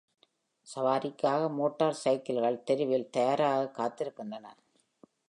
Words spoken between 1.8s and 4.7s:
சைக்கிள்கள் தெருவில் தயாராகக் காத்திருக்கின்றன.